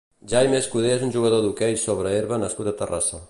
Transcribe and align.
Jaime 0.31 0.57
Escudé 0.61 0.89
és 0.93 1.03
un 1.09 1.13
jugador 1.17 1.45
d'hoquei 1.45 1.79
sobre 1.85 2.17
herba 2.17 2.43
nascut 2.47 2.73
a 2.73 2.77
Terrassa. 2.83 3.19